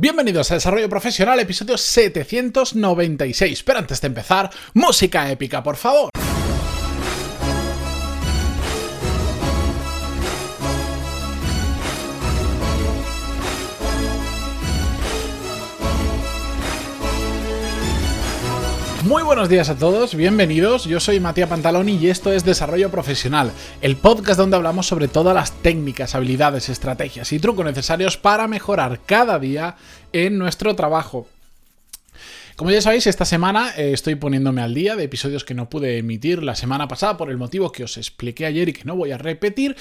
Bienvenidos 0.00 0.48
a 0.52 0.54
Desarrollo 0.54 0.88
Profesional, 0.88 1.40
episodio 1.40 1.76
796. 1.76 3.64
Pero 3.64 3.80
antes 3.80 4.00
de 4.00 4.06
empezar, 4.06 4.48
música 4.72 5.28
épica, 5.28 5.60
por 5.60 5.74
favor. 5.74 6.10
Muy 19.08 19.22
buenos 19.22 19.48
días 19.48 19.70
a 19.70 19.78
todos, 19.78 20.14
bienvenidos. 20.14 20.84
Yo 20.84 21.00
soy 21.00 21.18
Matías 21.18 21.48
Pantaloni 21.48 21.96
y 21.96 22.10
esto 22.10 22.30
es 22.30 22.44
Desarrollo 22.44 22.90
Profesional, 22.90 23.52
el 23.80 23.96
podcast 23.96 24.38
donde 24.38 24.56
hablamos 24.56 24.86
sobre 24.86 25.08
todas 25.08 25.34
las 25.34 25.50
técnicas, 25.62 26.14
habilidades, 26.14 26.68
estrategias 26.68 27.32
y 27.32 27.38
trucos 27.38 27.64
necesarios 27.64 28.18
para 28.18 28.46
mejorar 28.48 29.00
cada 29.06 29.38
día 29.38 29.76
en 30.12 30.36
nuestro 30.36 30.76
trabajo. 30.76 31.26
Como 32.56 32.70
ya 32.70 32.82
sabéis, 32.82 33.06
esta 33.06 33.24
semana 33.24 33.72
eh, 33.78 33.92
estoy 33.94 34.16
poniéndome 34.16 34.60
al 34.60 34.74
día 34.74 34.94
de 34.94 35.04
episodios 35.04 35.42
que 35.42 35.54
no 35.54 35.70
pude 35.70 35.96
emitir 35.96 36.42
la 36.42 36.54
semana 36.54 36.86
pasada 36.86 37.16
por 37.16 37.30
el 37.30 37.38
motivo 37.38 37.72
que 37.72 37.84
os 37.84 37.96
expliqué 37.96 38.44
ayer 38.44 38.68
y 38.68 38.72
que 38.74 38.84
no 38.84 38.94
voy 38.94 39.12
a 39.12 39.16
repetir, 39.16 39.74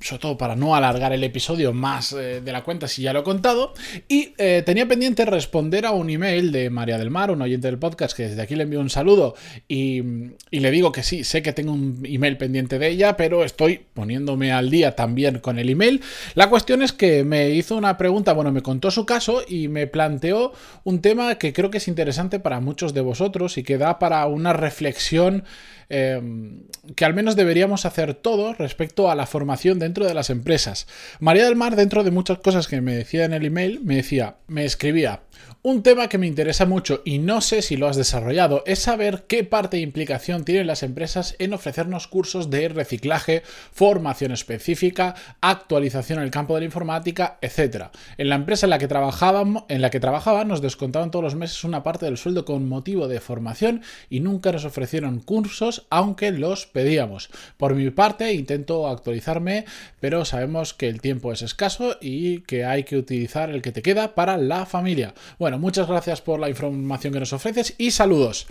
sobre 0.00 0.20
todo 0.20 0.38
para 0.38 0.56
no 0.56 0.74
alargar 0.74 1.12
el 1.12 1.22
episodio 1.22 1.72
más 1.72 2.12
eh, 2.12 2.40
de 2.40 2.52
la 2.52 2.64
cuenta 2.64 2.88
si 2.88 3.02
ya 3.02 3.12
lo 3.12 3.20
he 3.20 3.22
contado. 3.22 3.74
Y 4.08 4.32
eh, 4.38 4.62
tenía 4.64 4.88
pendiente 4.88 5.24
responder 5.26 5.84
a 5.84 5.90
un 5.90 6.08
email 6.08 6.52
de 6.52 6.70
María 6.70 6.96
del 6.98 7.10
Mar, 7.10 7.30
un 7.30 7.42
oyente 7.42 7.68
del 7.68 7.78
podcast, 7.78 8.16
que 8.16 8.28
desde 8.28 8.40
aquí 8.40 8.56
le 8.56 8.62
envío 8.62 8.80
un 8.80 8.90
saludo 8.90 9.34
y, 9.68 10.02
le 10.50 10.70
digo 10.70 10.92
que 10.92 11.02
sí, 11.02 11.24
sé 11.24 11.42
que 11.42 11.52
tengo 11.52 11.72
un 11.72 12.02
email 12.04 12.36
pendiente 12.36 12.78
de 12.78 12.88
ella, 12.88 13.16
pero 13.16 13.44
estoy 13.44 13.80
poniéndome 13.92 14.52
al 14.52 14.70
día 14.70 14.96
también 14.96 15.38
con 15.38 15.58
el 15.58 15.68
email. 15.68 16.02
La 16.34 16.48
cuestión 16.48 16.82
es 16.82 16.92
que 16.92 17.24
me 17.24 17.50
hizo 17.50 17.76
una 17.76 17.98
pregunta, 17.98 18.32
bueno, 18.32 18.52
me 18.52 18.62
contó 18.62 18.90
su 18.90 19.04
caso 19.04 19.42
y 19.46 19.68
me 19.68 19.86
planteó 19.86 20.52
un 20.84 21.00
tema 21.00 21.36
que 21.36 21.52
creo 21.52 21.70
que 21.70 21.78
es 21.78 21.88
interesante 21.88 22.40
para 22.40 22.60
muchos 22.60 22.94
de 22.94 23.02
vosotros 23.02 23.58
y 23.58 23.62
que 23.62 23.78
da 23.78 23.98
para 23.98 24.26
una 24.26 24.52
reflexión 24.52 25.44
Em, 25.92 26.62
que 26.94 27.04
al 27.04 27.14
menos 27.14 27.34
deberíamos 27.34 27.84
hacer 27.84 28.14
todos 28.14 28.56
respecto 28.58 29.10
a 29.10 29.16
la 29.16 29.26
formación 29.26 29.80
dentro 29.90 30.06
de 30.06 30.14
las 30.14 30.30
empresas. 30.30 30.86
María 31.18 31.44
del 31.44 31.56
Mar, 31.56 31.74
dentro 31.74 32.04
de 32.04 32.12
muchas 32.12 32.38
cosas 32.38 32.68
que 32.68 32.80
me 32.80 32.94
decía 32.94 33.24
en 33.24 33.32
el 33.32 33.44
email, 33.44 33.80
me 33.82 33.96
decía, 33.96 34.36
me 34.46 34.64
escribía, 34.64 35.22
un 35.62 35.82
tema 35.82 36.08
que 36.08 36.16
me 36.16 36.26
interesa 36.26 36.64
mucho 36.64 37.02
y 37.04 37.18
no 37.18 37.42
sé 37.42 37.60
si 37.60 37.76
lo 37.76 37.86
has 37.86 37.96
desarrollado 37.96 38.62
es 38.64 38.78
saber 38.78 39.24
qué 39.28 39.44
parte 39.44 39.76
de 39.76 39.82
implicación 39.82 40.44
tienen 40.46 40.66
las 40.66 40.82
empresas 40.82 41.36
en 41.38 41.52
ofrecernos 41.52 42.06
cursos 42.06 42.48
de 42.48 42.68
reciclaje, 42.70 43.42
formación 43.70 44.32
específica, 44.32 45.14
actualización 45.42 46.18
en 46.18 46.24
el 46.24 46.30
campo 46.30 46.54
de 46.54 46.60
la 46.60 46.64
informática, 46.64 47.38
etc. 47.42 47.88
En 48.16 48.30
la 48.30 48.36
empresa 48.36 48.64
en 48.64 48.70
la 48.70 48.78
que 48.78 48.88
trabajábamos, 48.88 49.64
en 49.68 49.82
la 49.82 49.90
que 49.90 50.00
trabajaba 50.00 50.44
nos 50.44 50.62
descontaban 50.62 51.10
todos 51.10 51.24
los 51.24 51.34
meses 51.34 51.62
una 51.62 51.82
parte 51.82 52.06
del 52.06 52.16
sueldo 52.16 52.46
con 52.46 52.66
motivo 52.66 53.06
de 53.06 53.20
formación 53.20 53.82
y 54.08 54.20
nunca 54.20 54.52
nos 54.52 54.64
ofrecieron 54.64 55.20
cursos 55.20 55.86
aunque 55.90 56.32
los 56.32 56.66
pedíamos. 56.66 57.28
Por 57.58 57.74
mi 57.74 57.90
parte 57.90 58.32
intento 58.32 58.88
actualizarme, 58.88 59.66
pero 60.00 60.24
sabemos 60.24 60.72
que 60.72 60.88
el 60.88 61.02
tiempo 61.02 61.32
es 61.32 61.42
escaso 61.42 61.98
y 62.00 62.40
que 62.40 62.64
hay 62.64 62.84
que 62.84 62.96
utilizar 62.96 63.50
el 63.50 63.60
que 63.60 63.72
te 63.72 63.82
queda 63.82 64.14
para 64.14 64.38
la 64.38 64.64
familia. 64.64 65.12
Bueno, 65.38 65.58
muchas 65.58 65.86
gracias 65.88 66.20
por 66.20 66.40
la 66.40 66.48
información 66.48 67.12
que 67.12 67.20
nos 67.20 67.32
ofreces 67.32 67.74
y 67.78 67.90
saludos. 67.90 68.46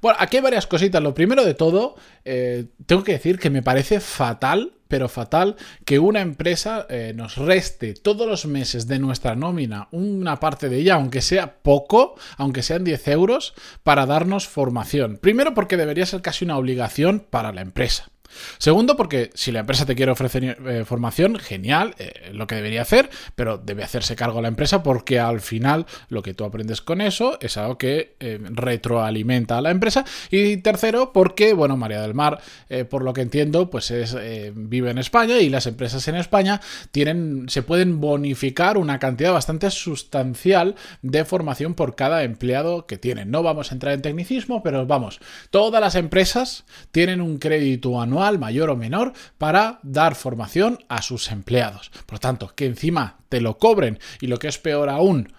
Bueno, 0.00 0.18
aquí 0.20 0.36
hay 0.36 0.42
varias 0.42 0.66
cositas. 0.66 1.02
Lo 1.02 1.14
primero 1.14 1.44
de 1.44 1.54
todo, 1.54 1.96
eh, 2.24 2.66
tengo 2.86 3.04
que 3.04 3.12
decir 3.12 3.38
que 3.38 3.50
me 3.50 3.62
parece 3.62 4.00
fatal, 4.00 4.72
pero 4.88 5.08
fatal, 5.08 5.56
que 5.84 5.98
una 5.98 6.20
empresa 6.20 6.86
eh, 6.88 7.12
nos 7.14 7.36
reste 7.36 7.94
todos 7.94 8.28
los 8.28 8.46
meses 8.46 8.86
de 8.86 8.98
nuestra 8.98 9.34
nómina 9.34 9.88
una 9.90 10.38
parte 10.38 10.68
de 10.68 10.78
ella, 10.78 10.94
aunque 10.94 11.22
sea 11.22 11.56
poco, 11.62 12.14
aunque 12.36 12.62
sean 12.62 12.84
10 12.84 13.08
euros, 13.08 13.54
para 13.82 14.06
darnos 14.06 14.46
formación. 14.46 15.18
Primero 15.20 15.54
porque 15.54 15.76
debería 15.76 16.06
ser 16.06 16.22
casi 16.22 16.44
una 16.44 16.56
obligación 16.56 17.20
para 17.20 17.52
la 17.52 17.62
empresa. 17.62 18.08
Segundo, 18.58 18.96
porque 18.96 19.30
si 19.34 19.52
la 19.52 19.60
empresa 19.60 19.86
te 19.86 19.94
quiere 19.94 20.12
ofrecer 20.12 20.58
eh, 20.66 20.84
formación, 20.84 21.36
genial, 21.36 21.94
eh, 21.98 22.30
lo 22.32 22.46
que 22.46 22.54
debería 22.54 22.82
hacer, 22.82 23.10
pero 23.34 23.58
debe 23.58 23.84
hacerse 23.84 24.16
cargo 24.16 24.40
la 24.40 24.48
empresa 24.48 24.82
porque 24.82 25.18
al 25.18 25.40
final 25.40 25.86
lo 26.08 26.22
que 26.22 26.34
tú 26.34 26.44
aprendes 26.44 26.80
con 26.80 27.00
eso 27.00 27.38
es 27.40 27.56
algo 27.56 27.78
que 27.78 28.16
eh, 28.20 28.38
retroalimenta 28.42 29.58
a 29.58 29.60
la 29.60 29.70
empresa. 29.70 30.04
Y 30.30 30.58
tercero, 30.58 31.12
porque, 31.12 31.52
bueno, 31.52 31.76
María 31.76 32.00
del 32.00 32.14
Mar, 32.14 32.40
por 32.90 33.02
lo 33.02 33.12
que 33.12 33.22
entiendo, 33.22 33.70
pues 33.70 33.90
es, 33.90 34.16
vive 34.54 34.90
en 34.90 34.98
España 34.98 35.38
y 35.38 35.48
las 35.48 35.66
empresas 35.66 36.06
en 36.08 36.16
España 36.16 36.60
tienen, 36.90 37.48
se 37.48 37.62
pueden 37.62 38.00
bonificar 38.00 38.78
una 38.78 38.98
cantidad 38.98 39.32
bastante 39.32 39.70
sustancial 39.70 40.74
de 41.02 41.24
formación 41.24 41.74
por 41.74 41.94
cada 41.94 42.24
empleado 42.24 42.86
que 42.86 42.98
tienen. 42.98 43.30
No 43.30 43.42
vamos 43.42 43.70
a 43.70 43.74
entrar 43.74 43.94
en 43.94 44.02
tecnicismo, 44.02 44.62
pero 44.62 44.86
vamos, 44.86 45.20
todas 45.50 45.80
las 45.80 45.94
empresas 45.94 46.64
tienen 46.90 47.20
un 47.20 47.38
crédito 47.38 48.00
anual 48.00 48.15
mayor 48.38 48.70
o 48.70 48.76
menor, 48.76 49.12
para 49.38 49.78
dar 49.82 50.14
formación 50.14 50.78
a 50.88 51.02
sus 51.02 51.30
empleados. 51.30 51.90
Por 52.06 52.14
lo 52.14 52.20
tanto, 52.20 52.52
que 52.54 52.66
encima 52.66 53.16
te 53.28 53.40
lo 53.40 53.58
cobren 53.58 53.98
y 54.20 54.26
lo 54.26 54.38
que 54.38 54.48
es 54.48 54.58
peor 54.58 54.88
aún, 54.88 55.32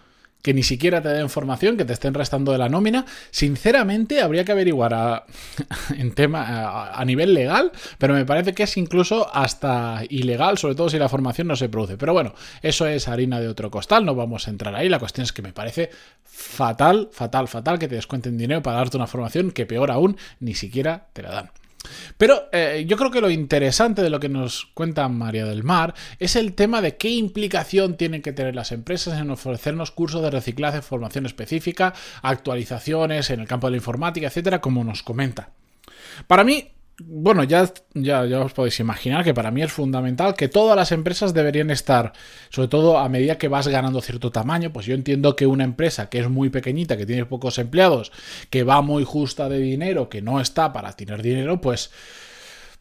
que 0.47 0.53
ni 0.53 0.63
siquiera 0.63 1.01
te 1.01 1.09
den 1.09 1.29
formación, 1.29 1.75
que 1.75 1.83
te 1.83 1.91
estén 1.91 2.13
restando 2.13 2.53
de 2.53 2.57
la 2.57 2.69
nómina, 2.69 3.05
sinceramente 3.31 4.21
habría 4.21 4.45
que 4.45 4.53
averiguar 4.53 4.93
a, 4.93 5.25
en 5.97 6.13
tema 6.13 6.93
a, 6.93 7.03
nivel 7.03 7.33
legal, 7.33 7.73
pero 7.97 8.13
me 8.13 8.23
parece 8.23 8.53
que 8.53 8.63
es 8.63 8.77
incluso 8.77 9.29
hasta 9.35 10.03
ilegal, 10.09 10.57
sobre 10.57 10.75
todo 10.75 10.89
si 10.89 10.99
la 10.99 11.09
formación 11.09 11.47
no 11.47 11.57
se 11.57 11.67
produce. 11.67 11.97
Pero 11.97 12.13
bueno, 12.13 12.33
eso 12.61 12.87
es 12.87 13.09
harina 13.09 13.41
de 13.41 13.49
otro 13.49 13.69
costal, 13.69 14.05
no 14.05 14.15
vamos 14.15 14.47
a 14.47 14.51
entrar 14.51 14.73
ahí. 14.73 14.87
La 14.87 14.99
cuestión 14.99 15.25
es 15.25 15.33
que 15.33 15.41
me 15.41 15.51
parece 15.51 15.89
fatal, 16.23 17.09
fatal, 17.11 17.49
fatal 17.49 17.77
que 17.77 17.89
te 17.89 17.95
descuenten 17.95 18.37
dinero 18.37 18.61
para 18.61 18.77
darte 18.77 18.95
una 18.95 19.07
formación 19.07 19.51
que 19.51 19.65
peor 19.65 19.91
aún 19.91 20.15
ni 20.39 20.53
siquiera 20.53 21.07
te 21.11 21.23
la 21.23 21.31
dan. 21.31 21.51
Pero 22.17 22.49
eh, 22.51 22.85
yo 22.87 22.97
creo 22.97 23.11
que 23.11 23.21
lo 23.21 23.29
interesante 23.29 24.01
de 24.01 24.09
lo 24.09 24.19
que 24.19 24.29
nos 24.29 24.67
cuenta 24.73 25.07
María 25.09 25.45
del 25.45 25.63
Mar 25.63 25.93
es 26.19 26.35
el 26.35 26.53
tema 26.53 26.81
de 26.81 26.97
qué 26.97 27.09
implicación 27.09 27.97
tienen 27.97 28.21
que 28.21 28.33
tener 28.33 28.55
las 28.55 28.71
empresas 28.71 29.19
en 29.19 29.29
ofrecernos 29.29 29.91
cursos 29.91 30.21
de 30.21 30.31
reciclaje, 30.31 30.81
formación 30.81 31.25
específica, 31.25 31.93
actualizaciones 32.21 33.29
en 33.29 33.39
el 33.39 33.47
campo 33.47 33.67
de 33.67 33.71
la 33.71 33.77
informática, 33.77 34.27
etcétera, 34.27 34.61
como 34.61 34.83
nos 34.83 35.03
comenta. 35.03 35.49
Para 36.27 36.43
mí, 36.43 36.71
bueno, 36.99 37.43
ya, 37.43 37.71
ya, 37.93 38.25
ya, 38.25 38.39
os 38.41 38.53
podéis 38.53 38.79
imaginar 38.79 39.23
que 39.23 39.33
para 39.33 39.51
mí 39.51 39.61
es 39.61 39.71
fundamental 39.71 40.33
que 40.33 40.47
todas 40.47 40.75
las 40.75 40.91
empresas 40.91 41.33
deberían 41.33 41.69
estar, 41.69 42.13
sobre 42.49 42.69
todo 42.69 42.97
a 42.97 43.07
medida 43.07 43.37
que 43.37 43.47
vas 43.47 43.67
ganando 43.67 44.01
cierto 44.01 44.31
tamaño, 44.31 44.73
pues 44.73 44.87
yo 44.87 44.95
entiendo 44.95 45.35
que 45.35 45.45
una 45.45 45.63
empresa 45.63 46.09
que 46.09 46.19
es 46.19 46.29
muy 46.29 46.49
pequeñita, 46.49 46.97
que 46.97 47.05
tiene 47.05 47.25
pocos 47.25 47.59
empleados, 47.59 48.11
que 48.49 48.63
va 48.63 48.81
muy 48.81 49.03
justa 49.03 49.47
de 49.47 49.59
dinero, 49.59 50.09
que 50.09 50.23
no 50.23 50.41
está 50.41 50.73
para 50.73 50.93
tener 50.93 51.21
dinero, 51.21 51.61
pues 51.61 51.91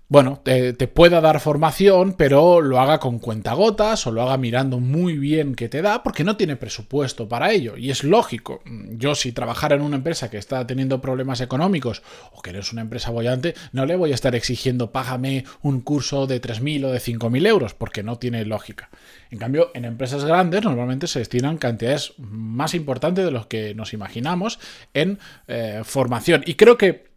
bueno, 0.08 0.40
te, 0.44 0.72
pueda 0.86 1.20
dar 1.20 1.40
formación, 1.40 2.12
pero 2.12 2.60
lo 2.60 2.78
haga 2.78 3.00
con 3.00 3.18
cuentagotas 3.18 4.06
o 4.06 4.12
lo 4.12 4.22
haga 4.22 4.36
mirando 4.36 4.78
muy 4.78 5.18
bien 5.18 5.56
qué 5.56 5.68
te 5.68 5.82
da, 5.82 6.04
porque 6.04 6.22
no 6.22 6.36
tiene 6.36 6.54
presupuesto 6.54 7.28
para 7.28 7.50
ello. 7.50 7.76
Y 7.76 7.90
es 7.90 8.04
lógico. 8.04 8.62
Yo, 8.90 9.16
si 9.16 9.32
trabajara 9.32 9.74
en 9.74 9.82
una 9.82 9.96
empresa 9.96 10.30
que 10.30 10.38
está 10.38 10.64
teniendo 10.64 11.00
problemas 11.00 11.40
económicos 11.40 12.02
o 12.32 12.40
que 12.40 12.50
eres 12.50 12.72
una 12.72 12.82
empresa 12.82 13.10
bollante, 13.10 13.54
no 13.72 13.84
le 13.84 13.96
voy 13.96 14.12
a 14.12 14.14
estar 14.14 14.36
exigiendo 14.36 14.92
págame 14.92 15.44
un 15.62 15.80
curso 15.80 16.28
de 16.28 16.40
3.000 16.40 16.84
o 16.84 16.92
de 16.92 17.00
5.000 17.00 17.46
euros, 17.46 17.74
porque 17.74 18.04
no 18.04 18.16
tiene 18.16 18.44
lógica. 18.44 18.90
En 19.32 19.40
cambio, 19.40 19.72
en 19.74 19.84
empresas 19.84 20.24
grandes 20.24 20.62
normalmente 20.62 21.08
se 21.08 21.18
destinan 21.18 21.58
cantidades 21.58 22.14
más 22.18 22.74
importantes 22.74 23.24
de 23.24 23.32
los 23.32 23.46
que 23.46 23.74
nos 23.74 23.92
imaginamos 23.92 24.60
en 24.94 25.18
eh, 25.48 25.82
formación. 25.84 26.44
Y 26.46 26.54
creo 26.54 26.78
que 26.78 27.15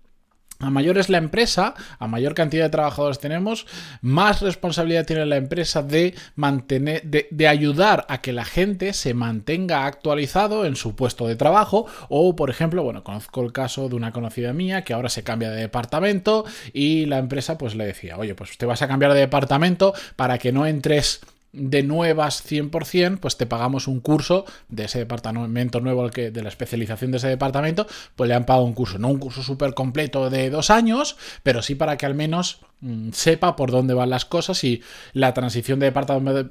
a 0.62 0.70
mayor 0.70 0.98
es 0.98 1.08
la 1.08 1.18
empresa, 1.18 1.74
a 2.00 2.08
mayor 2.08 2.34
cantidad 2.34 2.66
de 2.66 2.70
trabajadores 2.70 3.20
tenemos, 3.20 3.66
más 4.02 4.42
responsabilidad 4.42 5.06
tiene 5.06 5.26
la 5.26 5.38
empresa 5.38 5.84
de 5.84 6.16
mantener, 6.36 7.02
de, 7.04 7.48
ayudar 7.48 8.06
a 8.10 8.20
que 8.22 8.34
la 8.34 8.44
gente 8.44 8.92
se 8.92 9.14
mantenga 9.14 9.86
actualizado 9.86 10.66
en 10.66 10.76
su 10.76 10.98
puesto 10.98 11.28
de 11.28 11.38
trabajo. 11.38 11.86
O, 12.10 12.36
por 12.36 12.50
ejemplo, 12.50 12.84
bueno, 12.84 13.06
conozco 13.06 13.42
el 13.42 13.54
caso 13.54 13.88
de 13.88 13.96
una 13.96 14.12
conocida 14.12 14.52
mía 14.52 14.84
que 14.84 14.94
ahora 14.94 15.08
se 15.08 15.24
cambia 15.24 15.50
de 15.50 15.62
departamento 15.62 16.44
y 16.74 17.06
la 17.06 17.20
empresa 17.20 17.58
pues 17.58 17.76
le 17.76 17.86
decía, 17.86 18.18
oye, 18.18 18.36
pues 18.36 18.52
usted 18.52 18.68
vas 18.68 18.82
a 18.82 18.90
cambiar 18.90 19.14
de 19.14 19.20
departamento 19.22 19.94
para 20.18 20.38
que 20.38 20.52
no 20.52 20.66
entres 20.66 21.22
de 21.52 21.82
nuevas 21.82 22.44
100%, 22.48 23.20
pues 23.20 23.38
te 23.38 23.48
pagamos 23.48 23.88
un 23.88 24.02
curso 24.02 24.46
de 24.68 24.86
ese 24.86 25.00
departamento 25.00 25.80
nuevo, 25.82 26.10
que, 26.10 26.30
de 26.30 26.44
la 26.44 26.50
especialización 26.50 27.12
de 27.12 27.18
ese 27.18 27.28
departamento, 27.28 27.88
pues 28.16 28.28
le 28.28 28.36
han 28.36 28.46
pagado 28.46 28.66
un 28.66 28.74
curso, 28.74 29.00
no 29.00 29.08
un 29.08 29.18
curso 29.18 29.42
súper 29.42 29.74
completo 29.74 30.30
de 30.30 30.50
dos 30.50 30.70
años, 30.70 31.18
pero 31.42 31.62
sí 31.62 31.74
para 31.74 31.98
que 31.98 32.06
al 32.06 32.14
menos 32.14 32.62
mm, 32.82 33.10
sepa 33.14 33.56
por 33.56 33.72
dónde 33.72 33.96
van 33.96 34.12
las 34.12 34.26
cosas 34.26 34.64
y 34.64 34.84
la 35.14 35.34
transición 35.34 35.80
de 35.80 35.88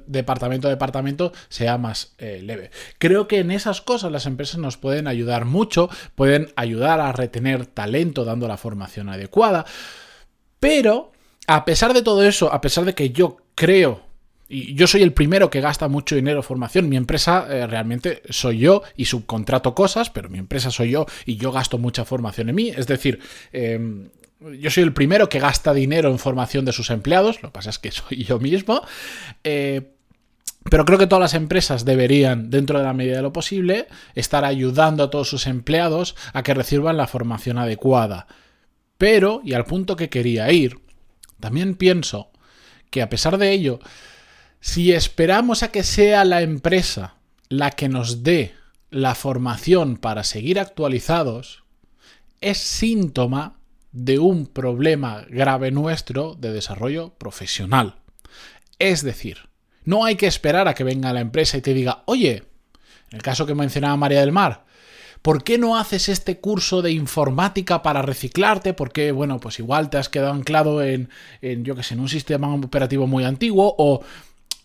departamento 0.07 0.67
a 0.67 0.71
departamento 0.71 1.31
sea 1.47 1.77
más 1.77 2.13
eh, 2.17 2.41
leve. 2.43 2.71
Creo 2.97 3.27
que 3.27 3.39
en 3.39 3.51
esas 3.51 3.81
cosas 3.81 4.11
las 4.11 4.25
empresas 4.25 4.57
nos 4.57 4.75
pueden 4.75 5.07
ayudar 5.07 5.45
mucho, 5.45 5.89
pueden 6.15 6.51
ayudar 6.57 6.99
a 6.99 7.13
retener 7.13 7.65
talento 7.65 8.25
dando 8.25 8.49
la 8.49 8.57
formación 8.57 9.07
adecuada, 9.07 9.65
pero 10.59 11.13
a 11.47 11.63
pesar 11.63 11.93
de 11.93 12.01
todo 12.01 12.23
eso, 12.23 12.51
a 12.53 12.59
pesar 12.59 12.83
de 12.83 12.93
que 12.93 13.11
yo 13.11 13.37
creo 13.55 14.08
Y 14.51 14.73
yo 14.73 14.87
soy 14.87 15.03
el 15.03 15.13
primero 15.13 15.51
que 15.51 15.61
gasta 15.61 15.87
mucho 15.87 16.15
dinero 16.15 16.37
en 16.37 16.43
formación. 16.43 16.89
Mi 16.89 16.97
empresa 16.97 17.45
eh, 17.47 17.67
realmente 17.67 18.23
soy 18.29 18.57
yo 18.57 18.81
y 18.97 19.05
subcontrato 19.05 19.75
cosas, 19.75 20.09
pero 20.09 20.27
mi 20.27 20.39
empresa 20.39 20.71
soy 20.71 20.89
yo 20.89 21.05
y 21.25 21.37
yo 21.37 21.51
gasto 21.51 21.77
mucha 21.77 22.03
formación 22.03 22.49
en 22.49 22.55
mí. 22.55 22.69
Es 22.69 22.87
decir, 22.87 23.19
em, 23.53 24.09
yo 24.59 24.71
soy 24.71 24.83
el 24.83 24.93
primero 24.93 25.29
que 25.29 25.39
gasta 25.39 25.71
dinero 25.71 26.09
en 26.09 26.17
formación 26.17 26.65
de 26.65 26.73
sus 26.73 26.89
empleados. 26.89 27.43
Lo 27.43 27.49
que 27.49 27.53
pasa 27.53 27.69
es 27.69 27.77
que 27.77 27.91
soy 27.91 28.23
yo 28.23 28.39
mismo. 28.39 28.81
Eh, 29.43 29.93
pero 30.69 30.83
creo 30.83 30.97
que 30.97 31.07
todas 31.07 31.21
las 31.21 31.33
empresas 31.35 31.85
deberían, 31.85 32.49
dentro 32.49 32.79
de 32.79 32.85
la 32.85 32.93
medida 32.93 33.17
de 33.17 33.21
lo 33.21 33.31
posible, 33.31 33.87
estar 34.15 34.45
ayudando 34.45 35.03
a 35.03 35.09
todos 35.09 35.29
sus 35.29 35.45
empleados 35.47 36.15
a 36.33 36.43
que 36.43 36.53
reciban 36.53 36.97
la 36.97 37.07
formación 37.07 37.59
adecuada. 37.59 38.27
Pero, 38.97 39.41
y 39.45 39.53
al 39.53 39.65
punto 39.65 39.95
que 39.95 40.09
quería 40.09 40.51
ir, 40.51 40.79
también 41.39 41.75
pienso 41.75 42.31
que 42.89 43.01
a 43.01 43.09
pesar 43.09 43.37
de 43.37 43.51
ello, 43.51 43.79
si 44.59 44.91
esperamos 44.91 45.63
a 45.63 45.71
que 45.71 45.83
sea 45.83 46.25
la 46.25 46.41
empresa 46.41 47.15
la 47.49 47.71
que 47.71 47.89
nos 47.89 48.23
dé 48.23 48.53
la 48.91 49.15
formación 49.15 49.97
para 49.97 50.23
seguir 50.23 50.59
actualizados, 50.59 51.63
es 52.41 52.57
síntoma 52.57 53.59
de 53.91 54.19
un 54.19 54.45
problema 54.45 55.25
grave 55.29 55.71
nuestro 55.71 56.35
de 56.35 56.51
desarrollo 56.51 57.13
profesional. 57.15 57.95
Es 58.77 59.03
decir, 59.03 59.49
no 59.83 60.05
hay 60.05 60.15
que 60.15 60.27
esperar 60.27 60.67
a 60.67 60.73
que 60.73 60.83
venga 60.83 61.13
la 61.13 61.21
empresa 61.21 61.57
y 61.57 61.61
te 61.61 61.73
diga, 61.73 62.03
oye, 62.05 62.43
en 63.11 63.15
el 63.17 63.21
caso 63.21 63.45
que 63.45 63.55
mencionaba 63.55 63.97
María 63.97 64.19
del 64.19 64.31
Mar, 64.31 64.65
¿por 65.21 65.43
qué 65.43 65.57
no 65.57 65.77
haces 65.77 66.09
este 66.09 66.39
curso 66.39 66.81
de 66.81 66.91
informática 66.91 67.81
para 67.81 68.01
reciclarte? 68.01 68.73
Porque, 68.73 69.11
bueno, 69.11 69.39
pues 69.39 69.59
igual 69.59 69.89
te 69.89 69.97
has 69.97 70.09
quedado 70.09 70.33
anclado 70.33 70.83
en, 70.83 71.09
yo 71.41 71.75
que 71.75 71.83
sé, 71.83 71.95
en 71.95 72.01
un 72.01 72.09
sistema 72.09 72.53
operativo 72.53 73.07
muy 73.07 73.23
antiguo 73.23 73.75
o 73.77 74.03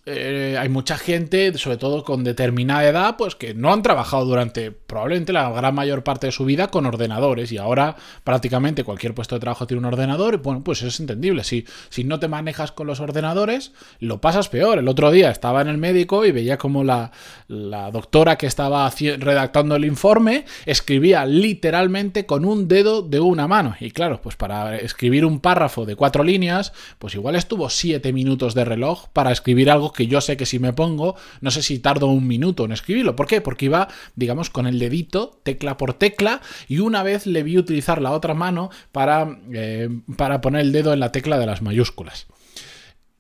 eh, 0.07 0.59
hay 0.61 0.69
mucha 0.69 0.99
gente, 0.99 1.57
sobre 1.57 1.79
todo 1.79 2.05
con 2.05 2.25
determinada 2.25 2.87
edad, 2.87 3.17
pues 3.17 3.35
que 3.35 3.55
no 3.55 3.73
han 3.73 3.83
trabajado 3.83 4.27
durante 4.27 4.71
probablemente 4.71 5.33
la 5.33 5.51
gran 5.51 5.75
mayor 5.75 6.05
parte 6.05 6.27
de 6.27 6.33
su 6.33 6.45
vida 6.45 6.69
con 6.69 6.85
ordenadores 6.85 7.51
y 7.53 7.57
ahora 7.57 7.97
prácticamente 8.23 8.85
cualquier 8.85 9.15
puesto 9.15 9.35
de 9.35 9.41
trabajo 9.41 9.67
tiene 9.67 9.79
un 9.79 9.87
ordenador 9.87 10.35
y 10.35 10.37
bueno, 10.37 10.63
pues 10.63 10.83
es 10.83 11.01
entendible. 11.01 11.43
Si, 11.43 11.65
si 11.89 12.05
no 12.05 12.21
te 12.21 12.29
manejas 12.29 12.71
con 12.71 12.87
los 12.87 13.01
ordenadores, 13.01 13.73
lo 13.99 14.21
pasas 14.21 14.51
peor. 14.51 14.79
El 14.79 14.89
otro 14.89 15.11
día 15.11 15.31
estaba 15.31 15.63
en 15.63 15.69
el 15.69 15.79
médico 15.79 16.27
y 16.27 16.33
veía 16.33 16.59
como 16.59 16.85
la, 16.85 17.11
la 17.49 17.91
doctora 17.91 18.37
que 18.37 18.47
estaba 18.47 18.91
redactando 18.91 19.77
el 19.77 19.87
informe 19.87 20.45
escribía 20.67 21.25
literalmente 21.25 22.27
con 22.27 22.45
un 22.45 22.69
dedo 22.69 23.01
de 23.01 23.21
una 23.21 23.49
mano. 23.49 23.75
Y 23.81 23.91
claro, 23.91 24.21
pues 24.21 24.37
para 24.37 24.77
escribir 24.77 25.25
un 25.25 25.41
párrafo 25.41 25.87
de 25.87 25.97
cuatro 25.97 26.25
líneas, 26.25 26.75
pues 26.99 27.15
igual 27.15 27.37
estuvo 27.37 27.71
siete 27.71 28.13
minutos 28.13 28.55
de 28.55 28.67
reloj 28.67 29.09
para 29.15 29.33
escribir 29.33 29.71
algo 29.71 29.94
que 29.95 30.07
yo 30.07 30.21
sé 30.21 30.37
que 30.37 30.47
si 30.47 30.59
me 30.59 30.73
pongo, 30.73 31.17
no 31.41 31.51
sé 31.51 31.63
si 31.63 31.79
tardo 31.79 32.09
un 32.09 32.27
minuto 32.27 32.65
en 32.65 32.73
escribirlo. 32.73 33.17
¿Por 33.17 33.27
qué? 33.27 33.41
Porque 33.41 33.67
iba, 33.67 33.89
digamos, 34.17 34.51
con 34.51 34.67
el 34.67 34.79
dedito, 34.79 35.41
tecla 35.43 35.77
por 35.77 35.95
tecla, 35.95 36.41
y 36.69 36.81
una 36.81 37.03
vez 37.03 37.27
le 37.27 37.43
vi 37.43 37.57
utilizar 37.57 38.03
la 38.03 38.13
otra 38.13 38.35
mano 38.35 38.71
para, 38.93 39.39
eh, 39.53 39.89
para 40.17 40.41
poner 40.41 40.63
el 40.63 40.73
dedo 40.73 40.93
en 40.93 41.01
la 41.01 41.13
tecla 41.13 41.39
de 41.39 41.47
las 41.47 41.63
mayúsculas. 41.63 42.27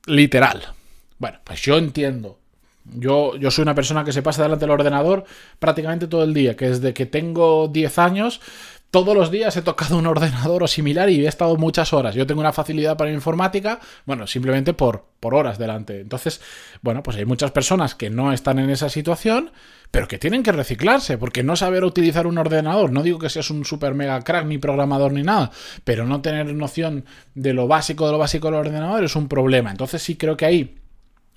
Literal. 0.06 0.62
Bueno, 1.18 1.38
pues 1.44 1.62
yo 1.62 1.78
entiendo 1.78 2.38
yo, 2.84 3.36
yo, 3.36 3.50
soy 3.50 3.62
una 3.62 3.74
persona 3.74 4.04
que 4.04 4.12
se 4.12 4.22
pasa 4.22 4.42
delante 4.42 4.64
del 4.64 4.72
ordenador 4.72 5.24
prácticamente 5.58 6.06
todo 6.06 6.22
el 6.22 6.34
día, 6.34 6.54
que 6.56 6.68
desde 6.68 6.92
que 6.92 7.06
tengo 7.06 7.68
10 7.68 7.98
años 7.98 8.40
todos 8.94 9.16
los 9.16 9.32
días 9.32 9.56
he 9.56 9.62
tocado 9.62 9.98
un 9.98 10.06
ordenador 10.06 10.62
o 10.62 10.68
similar 10.68 11.10
y 11.10 11.24
he 11.24 11.28
estado 11.28 11.56
muchas 11.56 11.92
horas. 11.92 12.14
Yo 12.14 12.28
tengo 12.28 12.40
una 12.40 12.52
facilidad 12.52 12.96
para 12.96 13.10
informática, 13.10 13.80
bueno, 14.06 14.28
simplemente 14.28 14.72
por, 14.72 15.06
por 15.18 15.34
horas 15.34 15.58
delante. 15.58 15.98
Entonces, 15.98 16.40
bueno, 16.80 17.02
pues 17.02 17.16
hay 17.16 17.24
muchas 17.24 17.50
personas 17.50 17.96
que 17.96 18.08
no 18.08 18.32
están 18.32 18.60
en 18.60 18.70
esa 18.70 18.88
situación, 18.88 19.50
pero 19.90 20.06
que 20.06 20.16
tienen 20.18 20.44
que 20.44 20.52
reciclarse, 20.52 21.18
porque 21.18 21.42
no 21.42 21.56
saber 21.56 21.82
utilizar 21.82 22.28
un 22.28 22.38
ordenador, 22.38 22.92
no 22.92 23.02
digo 23.02 23.18
que 23.18 23.30
seas 23.30 23.50
un 23.50 23.64
super 23.64 23.94
mega 23.94 24.22
crack 24.22 24.46
ni 24.46 24.58
programador 24.58 25.10
ni 25.12 25.24
nada, 25.24 25.50
pero 25.82 26.06
no 26.06 26.22
tener 26.22 26.54
noción 26.54 27.04
de 27.34 27.52
lo 27.52 27.66
básico 27.66 28.06
de 28.06 28.12
lo 28.12 28.18
básico 28.18 28.46
del 28.46 28.60
ordenador 28.60 29.02
es 29.02 29.16
un 29.16 29.26
problema. 29.26 29.72
Entonces 29.72 30.04
sí 30.04 30.14
creo 30.14 30.36
que 30.36 30.46
ahí 30.46 30.78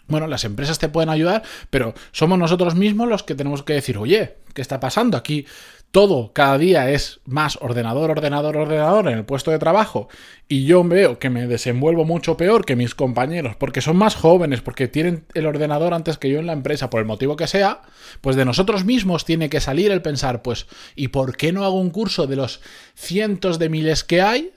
bueno, 0.08 0.28
las 0.28 0.46
empresas 0.46 0.80
te 0.80 0.90
pueden 0.90 1.10
ayudar, 1.10 1.44
pero 1.70 1.94
somos 2.12 2.40
nosotros 2.40 2.76
mismos 2.76 3.10
los 3.10 3.24
que 3.24 3.36
tenemos 3.36 3.64
que 3.64 3.74
decir, 3.74 3.98
oye, 3.98 4.38
¿qué 4.54 4.62
está 4.62 4.80
pasando? 4.80 5.18
Aquí 5.18 5.46
todo 5.92 6.34
cada 6.34 6.58
día 6.58 6.92
es 6.92 7.22
más 7.26 7.58
ordenador, 7.62 8.12
ordenador, 8.12 8.58
ordenador 8.58 9.08
en 9.08 9.18
el 9.18 9.26
puesto 9.26 9.52
de 9.52 9.60
trabajo 9.60 10.10
y 10.48 10.66
yo 10.66 10.84
veo 10.84 11.18
que 11.18 11.30
me 11.30 11.48
desenvuelvo 11.48 12.06
mucho 12.06 12.38
peor 12.38 12.66
que 12.66 12.76
mis 12.76 12.94
compañeros 12.94 13.56
porque 13.56 13.82
son 13.82 13.98
más 13.98 14.16
jóvenes, 14.16 14.62
porque 14.62 14.88
tienen 14.88 15.26
el 15.34 15.46
ordenador 15.46 15.94
antes 15.94 16.18
que 16.18 16.30
yo 16.30 16.40
en 16.40 16.46
la 16.46 16.54
empresa, 16.54 16.90
por 16.90 17.00
el 17.00 17.06
motivo 17.06 17.36
que 17.36 17.48
sea, 17.48 17.82
pues 18.22 18.36
de 18.36 18.46
nosotros 18.46 18.86
mismos 18.86 19.26
tiene 19.26 19.50
que 19.50 19.62
salir 19.62 19.92
el 19.92 20.02
pensar, 20.02 20.42
pues, 20.42 20.68
¿y 20.96 21.10
por 21.10 21.36
qué 21.36 21.52
no 21.52 21.64
hago 21.64 21.80
un 21.80 21.90
curso 21.90 22.28
de 22.28 22.36
los 22.36 22.62
cientos 22.96 23.60
de 23.60 23.70
miles 23.70 24.04
que 24.04 24.22
hay? 24.22 24.52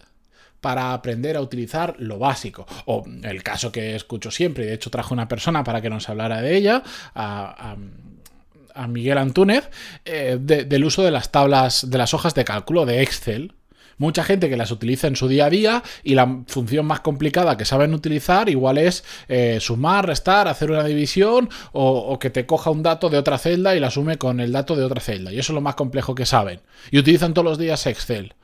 para 0.60 0.92
aprender 0.92 1.38
a 1.38 1.40
utilizar 1.40 1.96
lo 1.98 2.18
básico. 2.18 2.66
O 2.84 3.02
el 3.22 3.42
caso 3.42 3.72
que 3.72 3.96
escucho 3.96 4.30
siempre, 4.30 4.64
y 4.64 4.66
de 4.66 4.74
hecho 4.74 4.90
trajo 4.90 5.14
una 5.14 5.26
persona 5.26 5.64
para 5.64 5.80
que 5.80 5.88
nos 5.88 6.10
hablara 6.10 6.42
de 6.42 6.54
ella, 6.54 6.82
a, 7.14 7.72
a 7.72 7.76
Miguel 8.88 9.18
Antúnez 9.18 9.70
eh, 10.04 10.38
del 10.40 10.84
uso 10.84 11.02
de 11.02 11.10
las 11.10 11.30
tablas, 11.30 11.90
de 11.90 11.98
las 11.98 12.14
hojas 12.14 12.34
de 12.34 12.44
cálculo 12.44 12.86
de 12.86 13.02
Excel. 13.02 13.54
Mucha 13.98 14.24
gente 14.24 14.48
que 14.48 14.56
las 14.56 14.70
utiliza 14.70 15.08
en 15.08 15.16
su 15.16 15.28
día 15.28 15.44
a 15.44 15.50
día 15.50 15.82
y 16.02 16.14
la 16.14 16.38
función 16.46 16.86
más 16.86 17.00
complicada 17.00 17.58
que 17.58 17.66
saben 17.66 17.92
utilizar 17.92 18.48
igual 18.48 18.78
es 18.78 19.04
eh, 19.28 19.58
sumar, 19.60 20.06
restar, 20.06 20.48
hacer 20.48 20.70
una 20.70 20.84
división 20.84 21.50
o, 21.72 22.18
que 22.18 22.30
te 22.30 22.46
coja 22.46 22.70
un 22.70 22.82
dato 22.82 23.10
de 23.10 23.18
otra 23.18 23.36
celda 23.36 23.76
y 23.76 23.80
la 23.80 23.90
sume 23.90 24.16
con 24.16 24.40
el 24.40 24.52
dato 24.52 24.74
de 24.74 24.84
otra 24.84 25.02
celda. 25.02 25.32
Y 25.32 25.38
eso 25.38 25.52
es 25.52 25.54
lo 25.54 25.60
más 25.60 25.74
complejo 25.74 26.14
que 26.14 26.24
saben. 26.24 26.62
Y 26.90 26.98
utilizan 26.98 27.34
todos 27.34 27.44
los 27.44 27.58
días 27.58 27.86
Excel 27.86 28.34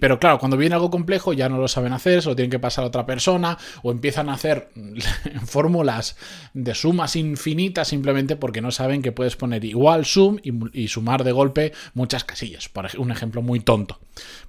pero 0.00 0.18
claro, 0.18 0.38
cuando 0.38 0.56
viene 0.56 0.74
algo 0.74 0.90
complejo 0.90 1.32
ya 1.32 1.48
no 1.48 1.58
lo 1.58 1.68
saben 1.68 1.92
hacer, 1.92 2.22
se 2.22 2.28
lo 2.28 2.36
tienen 2.36 2.50
que 2.50 2.58
pasar 2.58 2.84
a 2.84 2.88
otra 2.88 3.06
persona 3.06 3.58
o 3.82 3.90
empiezan 3.90 4.28
a 4.28 4.34
hacer 4.34 4.70
fórmulas 5.46 6.16
de 6.54 6.74
sumas 6.74 7.16
infinitas 7.16 7.88
simplemente 7.88 8.36
porque 8.36 8.60
no 8.60 8.70
saben 8.70 9.02
que 9.02 9.12
puedes 9.12 9.36
poner 9.36 9.64
igual 9.64 10.04
sum 10.04 10.38
y, 10.42 10.88
sumar 10.88 11.24
de 11.24 11.32
golpe 11.32 11.72
muchas 11.94 12.24
casillas. 12.24 12.68
Por 12.68 12.88
un 12.98 13.10
ejemplo 13.10 13.42
muy 13.42 13.60
tonto. 13.60 14.00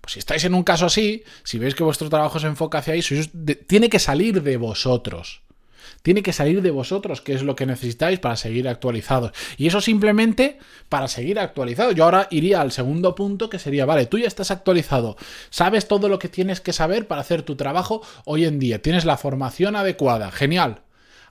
Pues 0.02 0.14
si 0.14 0.20
estáis 0.20 0.44
en 0.46 0.54
un 0.54 0.64
caso 0.64 0.86
así, 0.86 1.24
si 1.44 1.60
veis 1.60 1.76
que 1.76 1.84
vuestro 1.84 2.10
trabajo 2.10 2.40
se 2.40 2.48
enfoca 2.48 2.80
hacia 2.80 2.94
ahí, 2.94 3.02
tiene 3.68 3.90
que 3.90 4.00
salir 4.00 4.42
de 4.42 4.58
vosotros 4.58 5.42
tiene 6.02 6.24
que 6.24 6.34
salir 6.34 6.62
de 6.62 6.72
vosotros, 6.72 7.22
que 7.22 7.34
es 7.34 7.44
lo 7.44 7.56
que 7.56 7.66
necesitáis 7.66 8.20
para 8.20 8.36
seguir 8.36 8.68
actualizados. 8.68 9.32
Y 9.58 9.68
eso 9.68 9.82
simplemente 9.82 10.60
para 10.88 11.08
seguir 11.08 11.40
actualizados. 11.40 11.96
Yo 11.96 12.06
ahora 12.06 12.28
iría 12.32 12.62
al 12.62 12.72
segundo 12.72 13.16
punto, 13.16 13.50
que 13.50 13.60
sería, 13.60 13.86
vale, 13.86 14.06
tú 14.06 14.18
ya 14.18 14.28
estás 14.28 14.52
actualizado, 14.52 15.18
sabes 15.50 15.88
todo 15.88 16.10
lo 16.10 16.20
que 16.20 16.30
tienes 16.30 16.62
que 16.62 16.74
saber 16.74 17.08
para 17.08 17.22
hacer 17.22 17.44
tu 17.44 17.56
trabajo 17.56 18.02
hoy 18.26 18.46
en 18.46 18.60
día, 18.60 18.82
tienes 18.82 19.06
la 19.06 19.18
formación 19.18 19.76
adecuada, 19.76 20.32
genial. 20.32 20.82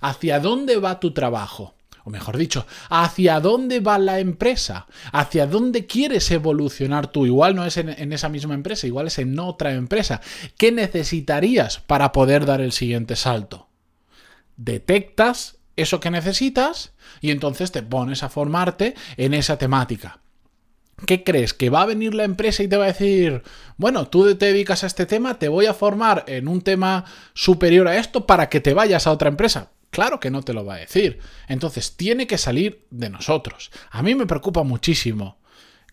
¿Hacia 0.01 0.39
dónde 0.39 0.77
va 0.77 1.01
tu 1.01 1.13
trabajo? 1.13 1.75
O 2.05 2.11
mejor 2.11 2.39
dicho, 2.39 2.67
¿hacia 2.89 3.39
dónde 3.39 3.81
va 3.81 3.99
la 3.99 4.19
empresa? 4.19 4.87
¿Hacia 5.13 5.47
dónde 5.47 5.87
quieres 5.87 6.31
evolucionar 6.31 7.09
tú? 7.09 7.27
Igual 7.27 7.55
no 7.55 7.67
es 7.67 7.77
en, 7.77 8.13
esa 8.13 8.31
misma 8.31 8.55
empresa, 8.55 8.87
igual 8.87 9.09
es 9.09 9.19
en 9.19 9.39
otra 9.39 9.75
empresa. 9.75 10.23
¿Qué 10.57 10.73
necesitarías 10.73 11.81
para 11.81 12.13
poder 12.13 12.47
dar 12.47 12.63
el 12.63 12.73
siguiente 12.73 13.15
salto? 13.15 13.68
Detectas 14.59 15.57
eso 15.77 16.01
que 16.01 16.11
necesitas 16.11 16.93
y 17.23 17.31
entonces 17.31 17.73
te 17.73 17.83
pones 17.83 18.23
a 18.23 18.29
formarte 18.29 18.95
en 19.17 19.33
esa 19.33 19.57
temática. 19.57 20.21
¿Qué 21.07 21.23
crees? 21.23 21.55
¿Que 21.55 21.71
va 21.71 21.83
a 21.83 21.87
venir 21.87 22.13
la 22.13 22.25
empresa 22.25 22.65
y 22.65 22.69
te 22.69 22.77
va 22.77 22.85
a 22.85 22.89
decir, 22.89 23.45
bueno, 23.77 24.09
tú 24.09 24.35
te 24.35 24.47
dedicas 24.47 24.83
a 24.83 24.89
este 24.89 25.07
tema, 25.07 25.39
te 25.39 25.49
voy 25.49 25.67
a 25.67 25.75
formar 25.75 26.25
en 26.27 26.49
un 26.49 26.61
tema 26.61 27.05
superior 27.35 27.87
a 27.87 27.97
esto 27.97 28.27
para 28.27 28.49
que 28.49 28.61
te 28.61 28.75
vayas 28.75 29.07
a 29.07 29.13
otra 29.13 29.29
empresa? 29.29 29.71
Claro 29.91 30.19
que 30.19 30.31
no 30.31 30.43
te 30.43 30.53
lo 30.53 30.65
va 30.65 30.75
a 30.75 30.79
decir. 30.79 31.21
Entonces 31.47 31.97
tiene 31.97 32.27
que 32.27 32.37
salir 32.37 32.85
de 32.91 33.11
nosotros. 33.11 33.71
A 33.91 34.03
mí 34.03 34.17
me 34.17 34.27
preocupa 34.27 34.65
muchísimo 34.65 35.39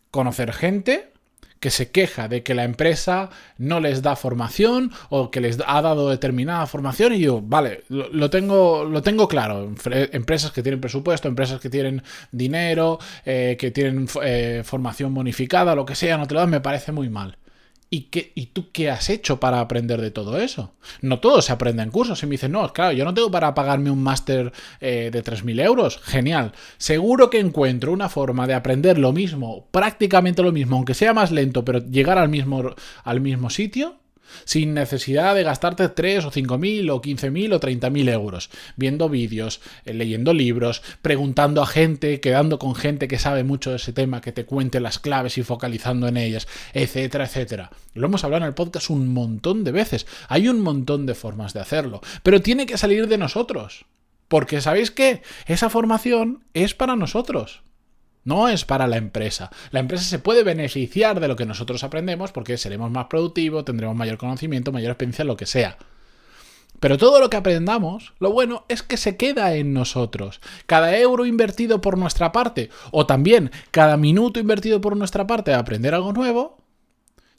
conocer 0.10 0.51
gente 0.53 1.13
que 1.59 1.69
se 1.71 1.91
queja 1.91 2.27
de 2.27 2.43
que 2.43 2.53
la 2.53 2.63
empresa 2.63 3.29
no 3.57 3.79
les 3.79 4.01
da 4.01 4.15
formación 4.15 4.91
o 5.09 5.31
que 5.31 5.41
les 5.41 5.57
ha 5.65 5.81
dado 5.81 6.09
determinada 6.09 6.67
formación 6.67 7.13
y 7.13 7.19
yo, 7.19 7.41
vale, 7.41 7.83
lo, 7.89 8.29
tengo, 8.29 8.83
lo 8.85 9.01
tengo 9.01 9.27
claro. 9.27 9.74
Empresas 10.12 10.51
que 10.51 10.62
tienen 10.62 10.81
presupuesto, 10.81 11.27
empresas 11.27 11.59
que 11.59 11.69
tienen 11.69 12.03
dinero, 12.31 13.00
eh, 13.25 13.55
que 13.59 13.71
tienen 13.71 14.07
eh, 14.24 14.62
formación 14.63 15.13
bonificada, 15.13 15.75
lo 15.75 15.85
que 15.85 15.95
sea, 15.95 16.17
no 16.17 16.27
te 16.27 16.33
lo 16.33 16.41
dan, 16.41 16.50
me 16.50 16.62
parece 16.62 16.91
muy 16.91 17.09
mal. 17.09 17.38
¿Y, 17.95 18.01
qué, 18.09 18.33
¿Y 18.35 18.47
tú 18.47 18.73
qué 18.73 18.89
has 18.89 19.09
hecho 19.09 19.39
para 19.39 19.61
aprender 19.61 20.01
de 20.01 20.11
todo 20.11 20.37
eso? 20.37 20.73
No 20.99 21.21
todo 21.21 21.41
se 21.41 21.53
aprende 21.53 21.81
en 21.81 21.91
cursos. 21.91 22.21
Y 22.21 22.25
me 22.25 22.31
dicen, 22.31 22.51
no, 22.51 22.73
claro, 22.73 22.91
yo 22.91 23.05
no 23.05 23.13
tengo 23.13 23.31
para 23.31 23.53
pagarme 23.53 23.89
un 23.89 24.03
máster 24.03 24.51
eh, 24.81 25.11
de 25.13 25.23
3.000 25.23 25.61
euros. 25.63 26.01
Genial. 26.03 26.51
Seguro 26.77 27.29
que 27.29 27.39
encuentro 27.39 27.93
una 27.93 28.09
forma 28.09 28.47
de 28.47 28.53
aprender 28.53 28.97
lo 28.97 29.13
mismo, 29.13 29.69
prácticamente 29.71 30.43
lo 30.43 30.51
mismo, 30.51 30.75
aunque 30.75 30.93
sea 30.93 31.13
más 31.13 31.31
lento, 31.31 31.63
pero 31.63 31.79
llegar 31.89 32.17
al 32.17 32.27
mismo, 32.27 32.75
al 33.05 33.21
mismo 33.21 33.49
sitio 33.49 33.95
sin 34.44 34.74
necesidad 34.74 35.36
de 35.36 35.44
gastarte 35.44 35.89
3 35.89 36.25
o 36.25 36.32
5 36.32 36.58
mil 36.58 36.89
o 36.89 37.01
15 37.01 37.32
mil 37.32 37.53
o 37.53 37.60
30 37.60 37.89
mil 37.89 38.10
euros, 38.10 38.50
viendo 38.75 39.10
vídeos, 39.10 39.62
eh, 39.86 39.94
leyendo 39.94 40.34
libros, 40.34 40.82
preguntando 41.01 41.62
a 41.62 41.67
gente, 41.67 42.20
quedando 42.20 42.60
con 42.60 42.75
gente 42.75 43.08
que 43.08 43.20
sabe 43.20 43.44
mucho 43.44 43.72
de 43.72 43.77
ese 43.77 43.94
tema, 43.94 44.22
que 44.22 44.32
te 44.32 44.46
cuente 44.46 44.79
las 44.79 45.00
claves 45.00 45.38
y 45.38 45.44
focalizando 45.44 46.08
en 46.08 46.17
ellas, 46.17 46.48
etcétera, 46.74 47.25
etcétera. 47.25 47.72
Lo 47.94 48.08
hemos 48.08 48.24
hablado 48.24 48.44
en 48.44 48.48
el 48.48 48.53
podcast 48.53 48.89
un 48.89 49.13
montón 49.13 49.63
de 49.63 49.72
veces. 49.72 50.05
Hay 50.27 50.48
un 50.48 50.62
montón 50.62 51.05
de 51.05 51.15
formas 51.15 51.53
de 51.53 51.62
hacerlo, 51.62 52.01
pero 52.24 52.41
tiene 52.41 52.65
que 52.65 52.77
salir 52.77 53.08
de 53.08 53.17
nosotros. 53.17 53.86
Porque 54.27 54.62
sabéis 54.62 54.91
qué? 54.91 55.22
Esa 55.46 55.70
formación 55.70 56.44
es 56.53 56.74
para 56.74 56.96
nosotros. 56.96 57.62
No 58.25 58.50
es 58.50 58.65
para 58.65 58.88
la 58.88 58.98
empresa. 58.98 59.51
La 59.72 59.79
empresa 59.79 60.03
se 60.03 60.20
puede 60.20 60.44
beneficiar 60.44 61.20
de 61.20 61.27
lo 61.27 61.36
que 61.36 61.46
nosotros 61.46 61.84
aprendemos 61.84 62.32
porque 62.32 62.58
seremos 62.58 62.91
más 62.91 63.05
productivos, 63.05 63.63
tendremos 63.63 63.96
mayor 63.96 64.17
conocimiento, 64.17 64.72
mayor 64.72 64.91
experiencia, 64.91 65.24
lo 65.24 65.38
que 65.38 65.46
sea. 65.46 65.77
Pero 66.79 66.98
todo 66.98 67.20
lo 67.20 67.29
que 67.29 67.38
aprendamos, 67.38 68.13
lo 68.20 68.32
bueno 68.32 68.65
es 68.67 68.84
que 68.84 68.98
se 68.98 69.15
queda 69.15 69.53
en 69.55 69.74
nosotros. 69.74 70.41
Cada 70.65 70.98
euro 70.98 71.25
invertido 71.25 71.82
por 71.82 71.98
nuestra 71.98 72.32
parte, 72.32 72.70
o 72.91 73.05
también 73.05 73.51
cada 73.72 73.96
minuto 73.96 74.39
invertido 74.39 74.82
por 74.82 74.98
nuestra 74.98 75.25
parte 75.27 75.53
a 75.53 75.60
aprender 75.60 75.94
algo 75.94 76.12
nuevo, 76.12 76.58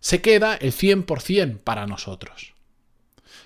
se 0.00 0.22
queda 0.22 0.54
el 0.54 0.72
100% 0.72 1.58
para 1.58 1.86
nosotros. 1.86 2.55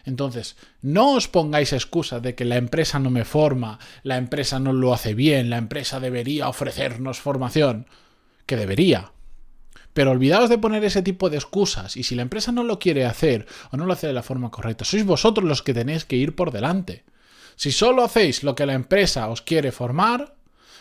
Entonces, 0.04 0.56
no 0.82 1.14
os 1.14 1.28
pongáis 1.28 1.72
excusa 1.72 2.20
de 2.20 2.34
que 2.34 2.44
la 2.44 2.56
empresa 2.56 2.98
no 2.98 3.10
me 3.10 3.24
forma, 3.24 3.78
la 4.02 4.16
empresa 4.16 4.58
no 4.58 4.72
lo 4.72 4.92
hace 4.94 5.14
bien, 5.14 5.50
la 5.50 5.58
empresa 5.58 6.00
debería 6.00 6.48
ofrecernos 6.48 7.20
formación, 7.20 7.86
que 8.46 8.56
debería. 8.56 9.12
Pero 9.92 10.12
olvidaos 10.12 10.48
de 10.48 10.58
poner 10.58 10.84
ese 10.84 11.02
tipo 11.02 11.30
de 11.30 11.36
excusas 11.36 11.96
y 11.96 12.04
si 12.04 12.14
la 12.14 12.22
empresa 12.22 12.52
no 12.52 12.62
lo 12.62 12.78
quiere 12.78 13.04
hacer 13.04 13.46
o 13.70 13.76
no 13.76 13.86
lo 13.86 13.92
hace 13.92 14.06
de 14.06 14.12
la 14.12 14.22
forma 14.22 14.50
correcta, 14.50 14.84
sois 14.84 15.04
vosotros 15.04 15.46
los 15.46 15.62
que 15.62 15.74
tenéis 15.74 16.04
que 16.04 16.16
ir 16.16 16.36
por 16.36 16.52
delante. 16.52 17.04
Si 17.56 17.72
solo 17.72 18.04
hacéis 18.04 18.42
lo 18.42 18.54
que 18.54 18.66
la 18.66 18.74
empresa 18.74 19.28
os 19.28 19.42
quiere 19.42 19.72
formar, 19.72 20.36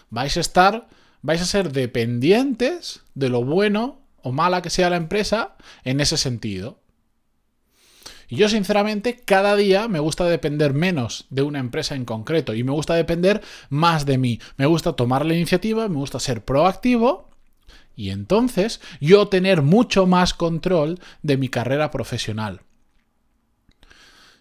vais 0.09 0.38
a 0.38 0.39
estar, 0.39 0.88
vais 1.21 1.41
a 1.41 1.45
ser 1.45 1.71
dependientes 1.71 3.01
de 3.15 3.29
lo 3.29 3.43
bueno 3.43 3.99
o 4.21 4.31
mala 4.31 4.61
que 4.61 4.69
sea 4.69 4.89
la 4.89 4.97
empresa 4.97 5.55
en 5.83 6.01
ese 6.01 6.17
sentido. 6.17 6.78
Y 8.29 8.36
yo 8.36 8.48
sinceramente 8.48 9.19
cada 9.25 9.55
día 9.55 9.88
me 9.88 10.00
gusta 10.00 10.25
depender 10.25 10.74
menos 10.74 11.25
de 11.31 11.41
una 11.41 11.59
empresa 11.59 11.95
en 11.95 12.05
concreto 12.05 12.53
y 12.53 12.63
me 12.63 12.71
gusta 12.71 12.93
depender 12.93 13.41
más 13.69 14.05
de 14.05 14.19
mí. 14.19 14.39
Me 14.55 14.67
gusta 14.67 14.93
tomar 14.93 15.25
la 15.25 15.33
iniciativa, 15.33 15.89
me 15.89 15.95
gusta 15.95 16.19
ser 16.19 16.45
proactivo 16.45 17.31
y 17.95 18.12
entonces 18.12 18.81
yo 19.01 19.27
tener 19.27 19.63
mucho 19.63 20.05
más 20.05 20.36
control 20.36 21.00
de 21.24 21.38
mi 21.38 21.50
carrera 21.50 21.89
profesional. 21.89 22.62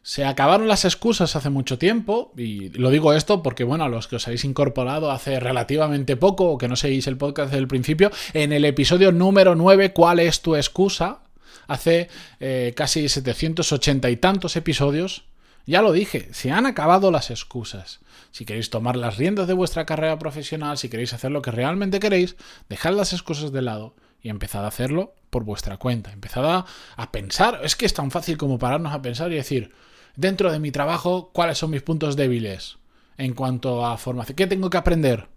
Se 0.03 0.25
acabaron 0.25 0.69
las 0.69 0.85
excusas 0.85 1.37
hace 1.37 1.51
mucho 1.51 1.77
tiempo, 1.77 2.33
y 2.35 2.71
lo 2.71 2.89
digo 2.89 3.13
esto 3.13 3.43
porque, 3.43 3.65
bueno, 3.65 3.85
a 3.85 3.89
los 3.89 4.09
que 4.09 4.17
os 4.17 4.27
habéis 4.27 4.45
incorporado 4.45 5.11
hace 5.11 5.39
relativamente 5.39 6.17
poco 6.17 6.51
o 6.51 6.57
que 6.57 6.69
no 6.69 6.77
seguís 6.77 7.07
el 7.09 7.19
podcast 7.19 7.51
desde 7.51 7.61
el 7.61 7.69
principio, 7.69 8.11
en 8.33 8.53
el 8.55 8.65
episodio 8.65 9.13
número 9.13 9.55
9, 9.55 9.93
¿cuál 9.93 10.21
es 10.21 10.41
tu 10.41 10.57
excusa? 10.57 11.25
Hace 11.67 12.09
eh, 12.41 12.73
casi 12.77 13.09
780 13.09 14.11
y 14.11 14.17
tantos 14.17 14.57
episodios, 14.57 15.25
ya 15.67 15.83
lo 15.83 15.93
dije, 15.93 16.29
se 16.33 16.51
han 16.51 16.67
acabado 16.67 17.11
las 17.11 17.31
excusas. 17.31 18.01
Si 18.31 18.45
queréis 18.45 18.71
tomar 18.71 18.97
las 18.97 19.17
riendas 19.17 19.47
de 19.47 19.55
vuestra 19.55 19.85
carrera 19.85 20.19
profesional, 20.19 20.79
si 20.79 20.89
queréis 20.89 21.13
hacer 21.13 21.31
lo 21.31 21.43
que 21.43 21.51
realmente 21.51 22.01
queréis, 22.01 22.37
dejad 22.69 22.95
las 22.95 23.13
excusas 23.13 23.53
de 23.53 23.63
lado 23.63 23.95
y 24.23 24.31
empezad 24.31 24.65
a 24.65 24.69
hacerlo 24.69 25.15
por 25.31 25.45
vuestra 25.45 25.77
cuenta. 25.77 26.13
Empezad 26.13 26.45
a, 26.51 26.67
a 26.97 27.13
pensar, 27.13 27.61
es 27.63 27.77
que 27.77 27.87
es 27.87 27.95
tan 27.95 28.11
fácil 28.11 28.39
como 28.39 28.59
pararnos 28.59 28.95
a 28.95 29.03
pensar 29.03 29.31
y 29.33 29.37
decir, 29.37 29.73
dentro 30.17 30.51
de 30.51 30.59
mi 30.59 30.71
trabajo, 30.71 31.31
¿cuáles 31.33 31.59
son 31.59 31.71
mis 31.71 31.83
puntos 31.83 32.17
débiles? 32.17 32.79
En 33.17 33.35
cuanto 33.35 33.85
a 33.85 33.99
formación, 33.99 34.37
¿qué 34.37 34.47
tengo 34.47 34.71
que 34.71 34.79
aprender? 34.79 35.29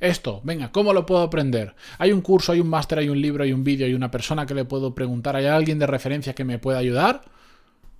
Esto, 0.00 0.40
venga, 0.44 0.72
¿cómo 0.72 0.92
lo 0.92 1.06
puedo 1.06 1.22
aprender? 1.22 1.74
Hay 1.98 2.12
un 2.12 2.20
curso, 2.20 2.52
hay 2.52 2.60
un 2.60 2.68
máster, 2.68 2.98
hay 2.98 3.08
un 3.08 3.20
libro, 3.20 3.44
hay 3.44 3.52
un 3.52 3.64
vídeo, 3.64 3.86
hay 3.86 3.94
una 3.94 4.10
persona 4.10 4.46
que 4.46 4.54
le 4.54 4.64
puedo 4.64 4.94
preguntar, 4.94 5.36
hay 5.36 5.46
alguien 5.46 5.78
de 5.78 5.86
referencia 5.86 6.34
que 6.34 6.44
me 6.44 6.58
pueda 6.58 6.78
ayudar. 6.78 7.22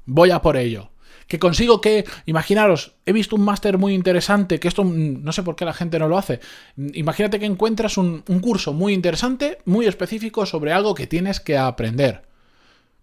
Voy 0.04 0.30
a 0.30 0.42
por 0.42 0.56
ello. 0.56 0.90
Que 1.28 1.38
consigo 1.38 1.80
que, 1.80 2.04
imaginaros, 2.26 2.96
he 3.06 3.12
visto 3.12 3.36
un 3.36 3.44
máster 3.44 3.78
muy 3.78 3.94
interesante, 3.94 4.58
que 4.58 4.68
esto 4.68 4.84
mm, 4.84 5.22
no 5.22 5.32
sé 5.32 5.42
por 5.42 5.56
qué 5.56 5.64
la 5.64 5.72
gente 5.72 5.98
no 5.98 6.08
lo 6.08 6.18
hace. 6.18 6.40
Imagínate 6.76 7.38
que 7.38 7.46
encuentras 7.46 7.96
un, 7.96 8.24
un 8.26 8.40
curso 8.40 8.72
muy 8.72 8.92
interesante, 8.92 9.58
muy 9.64 9.86
específico 9.86 10.44
sobre 10.46 10.72
algo 10.72 10.94
que 10.94 11.06
tienes 11.06 11.40
que 11.40 11.56
aprender. 11.56 12.22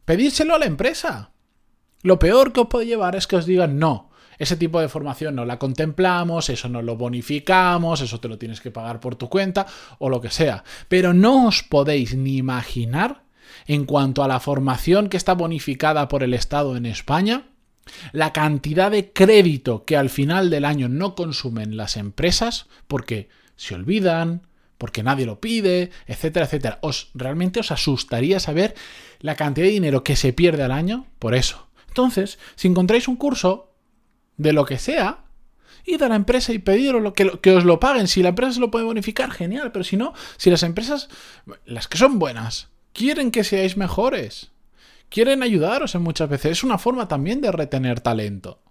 Pedírselo 0.06 0.56
a 0.56 0.60
la 0.60 0.66
empresa. 0.66 1.32
Lo 2.02 2.20
peor 2.20 2.54
que 2.54 2.62
os 2.62 2.68
puede 2.68 2.86
llevar 2.86 3.16
es 3.16 3.28
que 3.28 3.36
os 3.36 3.46
digan 3.46 3.80
no 3.80 4.09
ese 4.40 4.56
tipo 4.56 4.80
de 4.80 4.90
formación 4.90 5.36
no 5.36 5.46
la 5.46 5.60
contemplamos, 5.60 6.50
eso 6.50 6.70
no 6.70 6.82
lo 6.82 6.96
bonificamos, 6.96 8.02
eso 8.02 8.20
te 8.20 8.30
lo 8.30 8.38
tienes 8.40 8.62
que 8.62 8.72
pagar 8.72 9.00
por 9.00 9.16
tu 9.16 9.30
cuenta 9.30 9.68
o 10.00 10.10
lo 10.10 10.22
que 10.22 10.32
sea. 10.32 10.64
Pero 10.88 11.14
no 11.14 11.48
os 11.48 11.62
podéis 11.62 12.16
ni 12.16 12.38
imaginar 12.38 13.24
en 13.68 13.86
cuanto 13.86 14.24
a 14.24 14.28
la 14.28 14.40
formación 14.40 15.10
que 15.10 15.18
está 15.18 15.34
bonificada 15.34 16.08
por 16.08 16.24
el 16.24 16.34
Estado 16.34 16.78
en 16.78 16.86
España, 16.86 17.50
la 18.12 18.34
cantidad 18.34 18.92
de 18.92 19.12
crédito 19.12 19.84
que 19.84 19.98
al 19.98 20.10
final 20.10 20.50
del 20.50 20.66
año 20.66 20.88
no 20.90 21.16
consumen 21.16 21.76
las 21.76 21.98
empresas 21.98 22.68
porque 22.88 23.30
se 23.56 23.76
olvidan, 23.76 24.48
porque 24.78 25.04
nadie 25.04 25.26
lo 25.26 25.42
pide, 25.42 25.92
etcétera, 26.08 26.46
etcétera. 26.46 26.80
Os 26.82 27.10
realmente 27.14 27.60
os 27.60 27.72
asustaría 27.72 28.40
saber 28.40 28.76
la 29.20 29.36
cantidad 29.36 29.68
de 29.68 29.74
dinero 29.74 30.04
que 30.04 30.16
se 30.16 30.32
pierde 30.32 30.64
al 30.64 30.72
año 30.72 31.08
por 31.20 31.36
eso. 31.36 31.68
Entonces, 31.90 32.40
si 32.56 32.68
encontráis 32.68 33.08
un 33.08 33.18
curso 33.18 33.69
de 34.40 34.54
lo 34.54 34.66
que 34.66 34.80
sea, 34.80 35.26
id 35.86 36.02
a 36.02 36.10
la 36.10 36.16
empresa 36.16 36.52
y 36.54 36.60
pediros 36.60 37.02
lo 37.02 37.14
que, 37.14 37.40
que 37.42 37.52
os 37.52 37.66
lo 37.66 37.80
paguen. 37.80 38.08
Si 38.08 38.24
la 38.24 38.30
empresa 38.30 38.54
se 38.54 38.60
lo 38.60 38.72
puede 38.72 38.86
bonificar, 38.86 39.30
genial, 39.30 39.72
pero 39.72 39.84
si 39.84 39.98
no, 39.98 40.14
si 40.38 40.50
las 40.50 40.64
empresas, 40.64 41.10
las 41.66 41.88
que 41.88 42.00
son 42.00 42.18
buenas, 42.18 42.70
quieren 42.94 43.30
que 43.30 43.44
seáis 43.44 43.78
mejores, 43.78 44.52
quieren 45.10 45.44
ayudaros 45.44 45.94
en 45.94 46.02
muchas 46.02 46.30
veces, 46.30 46.54
es 46.54 46.64
una 46.64 46.78
forma 46.78 47.08
también 47.08 47.42
de 47.42 47.52
retener 47.52 48.00
talento. 48.00 48.62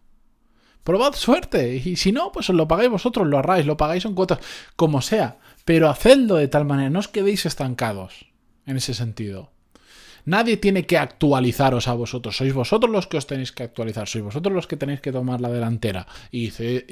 Probad 0.84 1.12
suerte 1.12 1.76
y 1.76 1.96
si 1.96 2.12
no, 2.12 2.32
pues 2.32 2.48
os 2.48 2.56
lo 2.56 2.66
pagáis 2.66 2.88
vosotros, 2.88 3.26
lo 3.26 3.37
ahorráis, 3.37 3.66
lo 3.66 3.76
pagáis 3.76 4.06
en 4.06 4.14
cuotas, 4.14 4.38
como 4.75 5.02
sea, 5.02 5.38
pero 5.66 5.90
hacedlo 5.90 6.37
de 6.37 6.48
tal 6.48 6.64
manera, 6.64 6.88
no 6.88 7.00
os 7.00 7.08
quedéis 7.08 7.44
estancados 7.44 8.26
en 8.64 8.78
ese 8.78 8.94
sentido. 8.94 9.52
Nadie 10.28 10.58
tiene 10.58 10.85
que 10.85 10.99
actualizaros 10.99 11.88
a 11.88 11.94
vosotros, 11.94 12.37
sois 12.37 12.52
vosotros 12.52 12.92
los 12.92 13.06
que 13.06 13.16
os 13.16 13.26
tenéis 13.26 13.50
que 13.50 13.62
actualizar, 13.62 14.06
sois 14.06 14.23
vosotros 14.23 14.52
los 14.52 14.66
que 14.66 14.76
tenéis 14.76 15.00
que 15.00 15.11
tomar 15.11 15.40
la 15.40 15.49
delantera 15.49 16.06
y, 16.30 16.50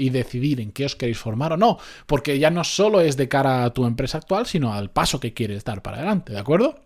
decidir 0.09 0.59
en 0.63 0.73
qué 0.73 0.87
os 0.87 0.97
queréis 0.97 1.19
formar 1.19 1.53
o 1.53 1.59
no, 1.59 1.77
porque 2.07 2.39
ya 2.39 2.49
no 2.49 2.65
solo 2.65 3.03
es 3.03 3.19
de 3.19 3.29
cara 3.29 3.65
a 3.65 3.75
tu 3.75 3.85
empresa 3.85 4.17
actual, 4.17 4.47
sino 4.47 4.73
al 4.73 4.89
paso 4.89 5.21
que 5.21 5.35
quieres 5.35 5.65
dar 5.65 5.83
para 5.83 5.99
adelante, 5.99 6.33
¿de 6.33 6.39
acuerdo? 6.39 6.81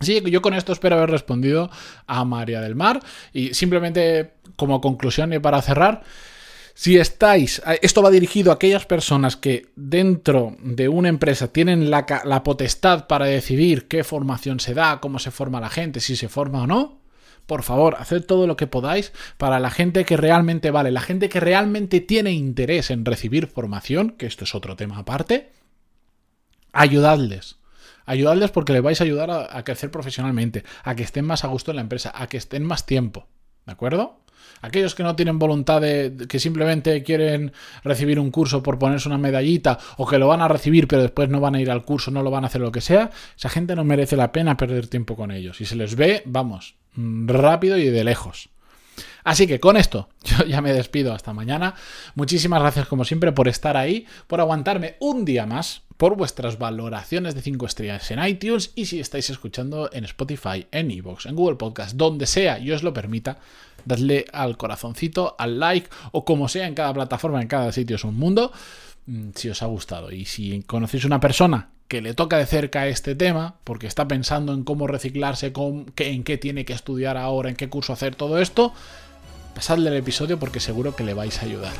Que 0.00 0.30
yo 0.30 0.40
con 0.40 0.54
esto 0.54 0.72
espero 0.72 0.96
haber 0.96 1.10
respondido 1.10 1.68
a 2.06 2.24
María 2.24 2.62
del 2.62 2.76
Mar 2.76 3.00
y 3.34 3.52
simplemente 3.52 4.32
como 4.56 4.80
conclusión 4.80 5.34
y 5.34 5.38
para 5.38 5.60
cerrar, 5.60 6.02
si 6.76 6.98
estáis, 6.98 7.62
esto 7.82 8.02
va 8.02 8.10
dirigido 8.10 8.50
a 8.50 8.56
aquellas 8.56 8.84
personas 8.84 9.36
que 9.36 9.68
dentro 9.76 10.56
de 10.60 10.88
una 10.88 11.08
empresa 11.08 11.52
tienen 11.52 11.88
la, 11.88 12.04
potestad 12.42 13.06
para 13.06 13.26
decidir 13.26 13.86
qué 13.86 14.02
formación 14.02 14.58
se 14.58 14.74
da, 14.74 14.98
cómo 15.00 15.20
se 15.20 15.30
forma 15.30 15.60
la 15.60 15.70
gente, 15.70 16.00
si 16.00 16.16
se 16.16 16.28
forma 16.28 16.62
o 16.62 16.66
no. 16.66 17.00
Por 17.46 17.62
favor, 17.62 17.96
haced 18.00 18.24
todo 18.24 18.48
lo 18.48 18.56
que 18.56 18.66
podáis 18.66 19.12
para 19.38 19.60
la 19.60 19.70
gente 19.70 20.04
que 20.04 20.16
realmente 20.16 20.72
vale, 20.72 20.90
la 20.90 21.00
gente 21.00 21.28
que 21.28 21.38
realmente 21.38 22.00
tiene 22.00 22.32
interés 22.32 22.90
en 22.90 23.04
recibir 23.04 23.46
formación, 23.46 24.10
que 24.10 24.26
esto 24.26 24.42
es 24.42 24.54
otro 24.56 24.74
tema 24.74 24.98
aparte. 24.98 25.52
Ayudadles. 26.72 27.58
Ayudadles 28.04 28.50
porque 28.50 28.72
les 28.72 28.82
vais 28.82 29.00
a 29.00 29.04
ayudar 29.04 29.30
a 29.30 29.62
crecer 29.62 29.92
profesionalmente, 29.92 30.64
a 30.82 30.96
que 30.96 31.04
estén 31.04 31.24
más 31.24 31.44
a 31.44 31.48
gusto 31.48 31.70
en 31.70 31.76
la 31.76 31.82
empresa, 31.82 32.12
a 32.14 32.26
que 32.26 32.36
estén 32.36 32.64
más 32.64 32.84
tiempo. 32.84 33.28
¿De 33.64 33.72
acuerdo? 33.72 34.23
Aquellos 34.64 34.94
que 34.94 35.02
no 35.02 35.14
tienen 35.14 35.38
voluntad 35.38 35.80
de, 35.82 36.26
que 36.26 36.38
simplemente 36.38 37.02
quieren 37.02 37.52
recibir 37.82 38.18
un 38.18 38.30
curso 38.30 38.62
por 38.62 38.78
ponerse 38.78 39.08
una 39.08 39.18
medallita 39.18 39.78
o 39.98 40.06
que 40.06 40.18
lo 40.18 40.26
van 40.26 40.40
a 40.40 40.48
recibir 40.48 40.88
pero 40.88 41.02
después 41.02 41.28
no 41.28 41.38
van 41.38 41.54
a 41.54 41.60
ir 41.60 41.70
al 41.70 41.84
curso, 41.84 42.10
no 42.10 42.22
lo 42.22 42.30
van 42.30 42.44
a 42.44 42.46
hacer 42.46 42.62
lo 42.62 42.72
que 42.72 42.80
sea, 42.80 43.10
esa 43.36 43.50
gente 43.50 43.76
no 43.76 43.84
merece 43.84 44.16
la 44.16 44.32
pena 44.32 44.56
perder 44.56 44.86
tiempo 44.86 45.16
con 45.16 45.30
ellos. 45.30 45.60
Y 45.60 45.66
se 45.66 45.76
les 45.76 45.96
ve, 45.96 46.22
vamos, 46.24 46.76
rápido 46.96 47.76
y 47.76 47.90
de 47.90 48.04
lejos. 48.04 48.48
Así 49.22 49.46
que 49.46 49.60
con 49.60 49.76
esto 49.76 50.08
yo 50.22 50.44
ya 50.44 50.60
me 50.60 50.72
despido 50.72 51.12
hasta 51.12 51.32
mañana. 51.32 51.74
Muchísimas 52.14 52.60
gracias 52.60 52.86
como 52.86 53.04
siempre 53.04 53.32
por 53.32 53.48
estar 53.48 53.76
ahí, 53.76 54.06
por 54.26 54.40
aguantarme 54.40 54.96
un 55.00 55.24
día 55.24 55.46
más, 55.46 55.82
por 55.96 56.16
vuestras 56.16 56.58
valoraciones 56.58 57.34
de 57.34 57.42
5 57.42 57.66
estrellas 57.66 58.10
en 58.10 58.24
iTunes 58.24 58.72
y 58.74 58.86
si 58.86 59.00
estáis 59.00 59.30
escuchando 59.30 59.90
en 59.92 60.04
Spotify, 60.04 60.66
en 60.70 60.90
Evox, 60.90 61.26
en 61.26 61.36
Google 61.36 61.56
Podcast, 61.56 61.96
donde 61.96 62.26
sea 62.26 62.58
y 62.58 62.70
os 62.72 62.82
lo 62.82 62.92
permita, 62.92 63.38
dadle 63.84 64.26
al 64.32 64.56
corazoncito, 64.56 65.34
al 65.38 65.58
like 65.58 65.88
o 66.12 66.24
como 66.24 66.48
sea 66.48 66.66
en 66.66 66.74
cada 66.74 66.92
plataforma, 66.92 67.40
en 67.42 67.48
cada 67.48 67.72
sitio 67.72 67.96
es 67.96 68.04
un 68.04 68.16
mundo, 68.16 68.52
mm, 69.06 69.30
si 69.34 69.48
os 69.48 69.62
ha 69.62 69.66
gustado. 69.66 70.12
Y 70.12 70.24
si 70.24 70.62
conocéis 70.62 71.04
una 71.04 71.20
persona 71.20 71.70
que 71.88 72.00
le 72.00 72.14
toca 72.14 72.38
de 72.38 72.46
cerca 72.46 72.86
este 72.88 73.14
tema, 73.14 73.56
porque 73.64 73.86
está 73.86 74.08
pensando 74.08 74.52
en 74.52 74.64
cómo 74.64 74.86
reciclarse, 74.86 75.52
en 75.96 76.24
qué 76.24 76.38
tiene 76.38 76.64
que 76.64 76.72
estudiar 76.72 77.16
ahora, 77.16 77.50
en 77.50 77.56
qué 77.56 77.68
curso 77.68 77.92
hacer 77.92 78.14
todo 78.14 78.38
esto, 78.38 78.72
pasadle 79.54 79.90
el 79.90 79.96
episodio 79.96 80.38
porque 80.38 80.60
seguro 80.60 80.96
que 80.96 81.04
le 81.04 81.14
vais 81.14 81.40
a 81.42 81.44
ayudar. 81.46 81.72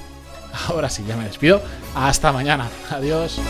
Ahora 0.69 0.89
sí, 0.89 1.05
ya 1.07 1.17
me 1.17 1.25
despido. 1.25 1.61
Hasta 1.95 2.33
mañana. 2.33 2.71
Adiós. 2.91 3.41